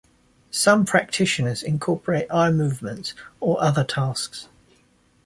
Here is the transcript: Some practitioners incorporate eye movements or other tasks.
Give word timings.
Some 0.49 0.83
practitioners 0.83 1.61
incorporate 1.61 2.25
eye 2.31 2.49
movements 2.49 3.13
or 3.39 3.61
other 3.63 3.83
tasks. 3.83 4.47